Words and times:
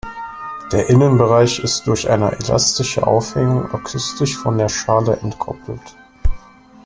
Der 0.71 0.89
Innenbereich 0.89 1.59
ist 1.59 1.85
durch 1.85 2.09
eine 2.09 2.31
elastische 2.31 3.05
Aufhängung 3.05 3.69
akustisch 3.71 4.35
von 4.35 4.57
der 4.57 4.67
Schale 4.67 5.17
entkoppelt. 5.17 5.95